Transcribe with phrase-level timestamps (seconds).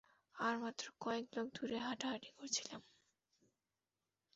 [0.35, 2.81] আমরা মাত্র কয়েক ব্লক দূরে হাঁটাহাঁটি করছিলাম।